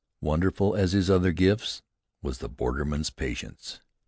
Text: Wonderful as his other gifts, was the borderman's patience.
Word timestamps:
Wonderful 0.21 0.75
as 0.75 0.93
his 0.93 1.11
other 1.11 1.31
gifts, 1.31 1.83
was 2.23 2.39
the 2.39 2.49
borderman's 2.49 3.11
patience. 3.11 3.81